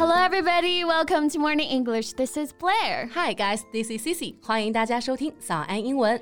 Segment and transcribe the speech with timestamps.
[0.00, 0.84] Hello, everybody.
[0.84, 2.14] Welcome to Morning English.
[2.14, 3.08] This is Blair.
[3.12, 3.64] Hi, guys.
[3.72, 4.34] This is Cici.
[4.42, 6.20] 欢迎大家收听早安英文。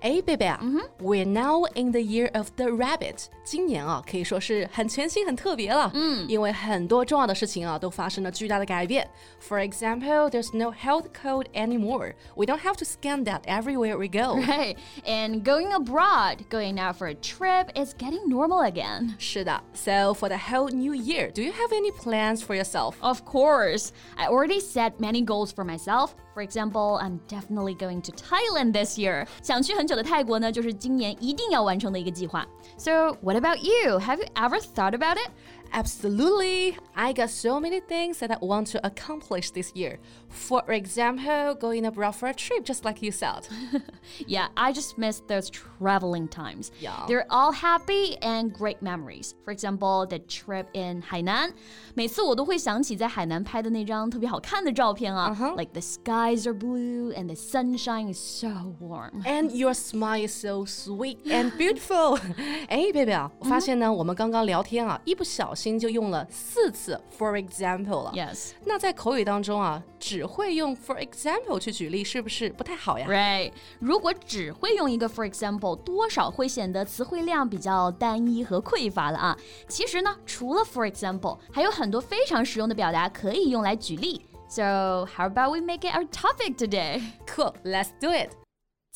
[0.00, 3.26] 哎，baby 啊、mm hmm.，We're now in the year of the rabbit。
[3.44, 5.92] 今年啊，可以说是很全新、很特别了。
[5.94, 9.08] 嗯，因为很多重要的事情啊，都发生了巨大的改变。
[9.40, 12.14] For example, there's no health code anymore.
[12.34, 14.40] We don't have to scan that everywhere we go.
[14.40, 14.76] Right,
[15.06, 19.14] and going abroad, going out for a trip is getting normal again.
[19.18, 19.62] 是的。
[19.72, 22.94] So for the whole new year, do you have any plans for yourself?
[23.00, 23.90] Of course.
[24.16, 26.16] I already set many goals for myself.
[26.36, 29.26] For example, I'm definitely going to Thailand this year.
[29.42, 32.46] 想去很久的泰国呢，就是今年一定要完成的一个计划。
[32.78, 33.98] So, what about you?
[33.98, 35.30] Have you ever thought about it?
[35.74, 36.76] Absolutely.
[36.94, 39.98] I got so many things that I want to accomplish this year.
[40.28, 43.48] For example, going abroad for a trip, just like you said.
[44.26, 46.70] yeah, I just miss those traveling times.
[46.78, 47.06] Yeah.
[47.08, 49.34] They're all happy and great memories.
[49.46, 51.54] For example, the trip in Hainan.
[51.94, 55.30] 每次我都会想起在海南拍的那张特别好看的照片啊。
[55.30, 55.56] Uh -huh.
[55.56, 59.22] Like the skies are blue and the sunshine is so warm.
[59.24, 62.20] And your smile is so sweet and beautiful.
[62.68, 68.12] 哎，baby 啊，我发现呢，我们刚刚聊天啊，一不小 心就用了四次 for example 了。
[68.14, 73.06] Yes，那在口语当中啊，只会用 for example 去举例，是不是不太好呀？
[73.08, 79.38] Right，如果只会用一个 for example，多少会显得词汇量比较单一和匮乏了啊。
[79.68, 84.20] 其实呢，除了 for example，还有很多非常实用的表达可以用来举例。
[84.48, 87.00] So how about we make it our topic today?
[87.26, 88.30] Cool, let's do it.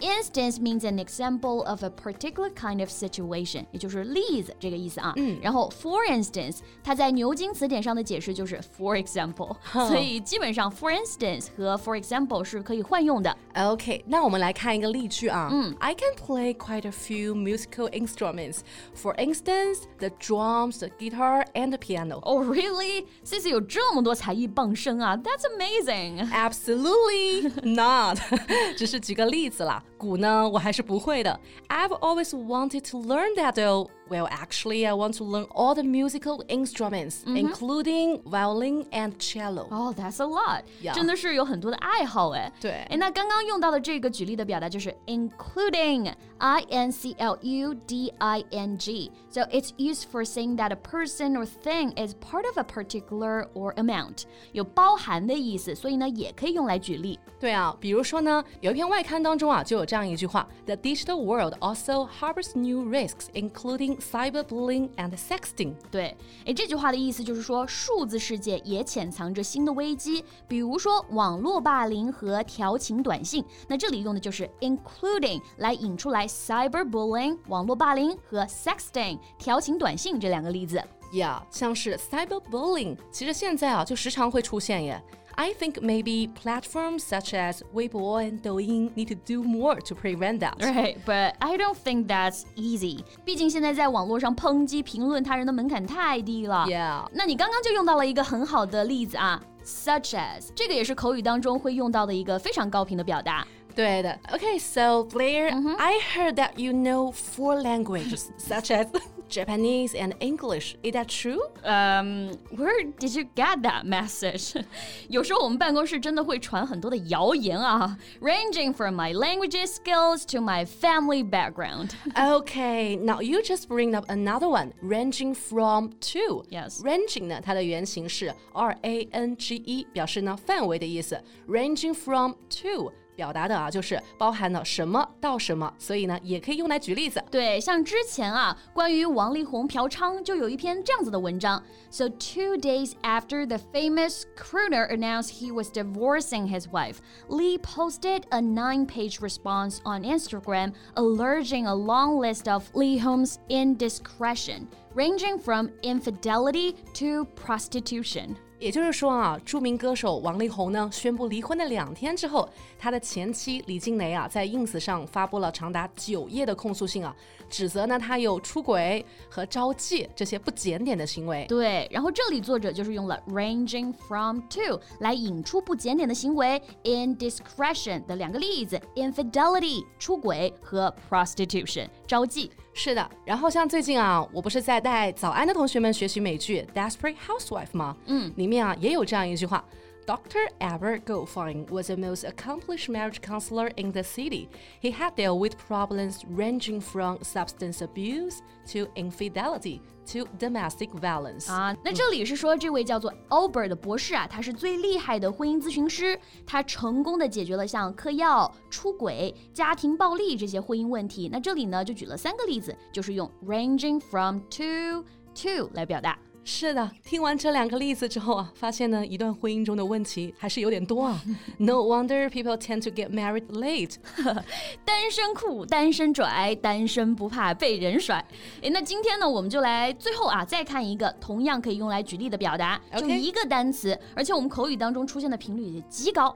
[0.00, 5.14] Instance means an example of a particular kind of situation，也就是例子这个意思啊。
[5.16, 13.34] 嗯，然后 for instance，它在牛津词典上的解释就是 for example，所以基本上 for instance 和 for example 是可以换用的。
[13.54, 15.48] OK，那我们来看一个例句啊。
[15.50, 18.58] 嗯，I can play quite a few musical instruments.
[18.94, 22.20] For instance, the drums, the guitar, and the piano.
[22.20, 23.06] Oh, really?
[23.24, 25.16] Cici 有这么多才艺傍身啊？
[25.16, 26.30] That's amazing.
[26.30, 28.18] Absolutely not，
[28.76, 29.82] 只是举个例子啦。
[30.00, 31.38] 鼓呢，我还是不会的。
[31.68, 33.88] I've always wanted to learn that though.
[34.10, 37.38] Well, actually, I want to learn all the musical instruments, mm -hmm.
[37.38, 39.66] including violin and cello.
[39.70, 40.62] Oh, that's a lot.
[40.80, 40.94] Yeah.
[40.94, 42.52] 真的是有很多的爱好哎。
[42.60, 42.86] 对。
[42.88, 49.10] 哎，那刚刚用到的这个举例的表达就是 including, I N C L U D I N G.
[49.30, 53.48] So it's used for saying that a person or thing is part of a particular
[53.54, 54.24] or amount.
[54.52, 57.18] 有包含的意思，所以呢也可以用来举例。
[57.40, 65.73] 对啊，比如说呢，有一篇外刊当中啊就有这样一句话：The digital world also harbors new risks, including cyberbullying and sexting。
[65.89, 73.45] 对，哎，这句话的意思就是说，数字世界也潜藏着新的危机，比如说网络霸凌和调情短信。
[73.67, 80.81] 那这里用的就是 including 来引出来 cyberbullying 网络霸凌和 sexting 调情短信这两个例子。
[81.13, 85.01] Yeah，像是 cyberbullying，其实现在啊就时常会出现耶。
[85.38, 90.54] I think maybe platforms such as Weibo and Douyin need to do more to prevent that.
[90.60, 93.04] Right, but I don't think that's easy.
[93.22, 96.64] 毕竟现在在网络上抨击、评论他人的门槛太低了。
[96.66, 97.06] Yeah.
[97.12, 103.46] 那你刚刚就用到了一个很好的例子啊，such as 这个也是口语当中会用到的一个非常高频的表达。
[103.74, 104.18] 对的。
[104.32, 105.76] Okay, so Blair, mm -hmm.
[105.78, 108.86] I heard that you know four languages such as
[109.28, 110.76] Japanese and English.
[110.82, 111.42] Is that true?
[111.64, 114.64] Um, where did you get that message?
[115.08, 121.90] 有时候我们办公室真的会传很多的谣言啊，ranging from my language skills to my family background.
[122.14, 126.44] okay, now you just bring up another one, ranging from to.
[126.48, 126.80] Yes.
[126.82, 131.20] Ranging 呢，它的原型是 R A N G E，表示呢范围的意思。
[131.48, 137.23] Ranging from to 表达的啊，就是包含了什么到什么，所以呢，也可以用来举例子。
[137.29, 141.61] 对，像之前啊，关于王力宏嫖娼就有一篇这样子的文章。
[141.91, 146.95] So two days after the famous crooner announced he was divorcing his wife,
[147.27, 155.37] Lee posted a nine-page response on Instagram, alleging a long list of Leehom's indiscretion, ranging
[155.37, 158.35] from infidelity to prostitution.
[158.61, 162.47] 也就是说啊，著名歌手王力宏呢宣布离婚的两天之后，
[162.77, 167.13] 他的前妻李静蕾啊在 ins 上发布了长达九页的控诉信啊，
[167.49, 171.43] 指责呢他有出轨和招妓这些不检点的行为。
[171.49, 182.51] 对，然后这里作者就是用了 ranging from to 来引出不检点的行为，indiscretion 的两个例子，infidelity 出轨和 prostitution 招妓。
[182.73, 187.95] 是的，然后像最近啊，我不是在带早安的同学们学习美剧《Desperate Housewife》吗？
[188.05, 189.63] 嗯，里面啊也有这样一句话。
[190.10, 190.48] Dr.
[190.60, 194.48] Albert Goldfein was the most accomplished marriage counselor in the city.
[194.80, 199.80] He had dealt with problems ranging from substance abuse to infidelity
[200.12, 201.50] to domestic violence.
[201.50, 211.28] 啊，那这里是说这位叫做 Albert 的博士啊，他是最厉害的婚姻咨询师，他成功的解决了像嗑药、出轨、家庭暴力这些婚姻问题。
[211.32, 216.16] 那这里呢就举了三个例子，就是用 ranging from to to 来表达。
[216.43, 221.21] 是的，听完这两个例子之后啊，发现呢，一段婚姻中的问题还是有点多啊。
[221.57, 223.95] No wonder people tend to get married late。
[224.83, 228.25] 单身酷，单身拽，单身不怕被人甩。
[228.61, 236.35] 诶，那今天呢，我们就来最后啊，再看一个同样可以用来举例的表达，就一个单词，而且我们口语当中出现的频率也极高。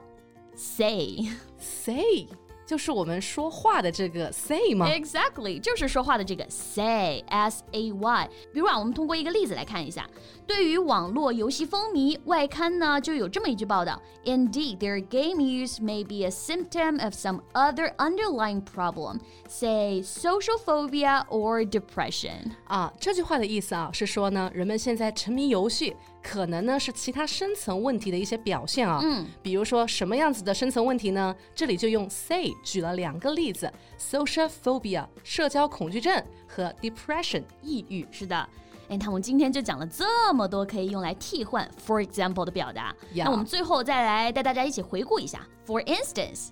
[0.54, 2.28] Say，say。
[2.65, 4.87] 就是我们说话的这个 say 吗？
[4.87, 8.29] Exactly，就是说话的这个 say，s a y。
[8.53, 10.07] 比如啊，我们通过一个例子来看一下。
[10.47, 21.25] 对于网络游戏风靡，外刊呢就有这么一句报道：Indeed, their game use may be a symptom of some other underlying problem, say social phobia
[21.27, 22.51] or depression。
[22.67, 25.95] 啊，这句话的意思啊是说呢，人们现在沉迷游戏，
[26.25, 28.99] 可能呢是其他深层问题的一些表现啊。
[29.03, 31.35] 嗯，比如说什么样子的深层问题呢？
[31.55, 38.07] 这里就用 say 举了两个例子：social phobia 社交恐惧症和 depression 抑郁。
[38.11, 38.47] 是的。
[38.89, 42.93] 哎，那我们今天就讲了这么多可以用来替换 for example 的表达。
[43.15, 45.47] 那我们最后再来带大家一起回顾一下。
[45.65, 46.49] For instance,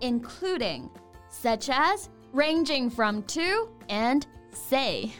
[0.00, 0.88] including,
[1.30, 4.22] such as, ranging from to and
[4.52, 5.10] say。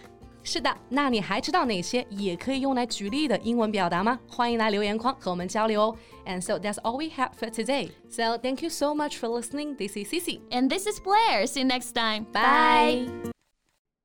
[0.52, 4.20] 是的，那你还知道哪些也可以用来举例的英文表达吗？
[4.28, 5.96] 欢迎来留言框和我们交流哦。
[6.26, 7.92] And so that's all we have for today.
[8.10, 9.76] So thank you so much for listening.
[9.76, 10.40] This is Cici.
[10.50, 11.46] And this is Blair.
[11.46, 12.26] See you next time.
[12.34, 13.08] Bye.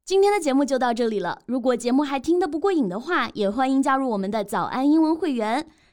[0.05, 1.41] 今天的节目就到这里了。
[1.46, 5.67] 如果节目还听得不过瘾的话，也欢迎加入我们的早安英文会员。